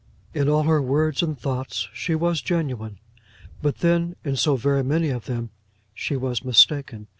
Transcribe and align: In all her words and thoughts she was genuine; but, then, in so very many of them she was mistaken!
In 0.33 0.49
all 0.49 0.63
her 0.63 0.81
words 0.81 1.21
and 1.21 1.37
thoughts 1.39 1.87
she 1.93 2.15
was 2.15 2.41
genuine; 2.41 2.97
but, 3.61 3.81
then, 3.81 4.15
in 4.25 4.35
so 4.35 4.55
very 4.55 4.83
many 4.83 5.09
of 5.09 5.25
them 5.25 5.51
she 5.93 6.15
was 6.17 6.43
mistaken! 6.43 7.05